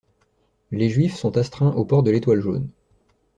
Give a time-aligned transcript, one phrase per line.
[0.71, 2.67] Les Juifs sont astreints au port de l'étoile jaune.